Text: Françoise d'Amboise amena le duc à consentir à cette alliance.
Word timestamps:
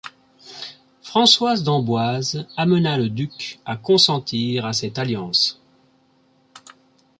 Françoise 1.03 1.63
d'Amboise 1.63 2.47
amena 2.57 2.97
le 2.97 3.07
duc 3.07 3.59
à 3.67 3.77
consentir 3.77 4.65
à 4.65 4.73
cette 4.73 4.97
alliance. 4.97 5.61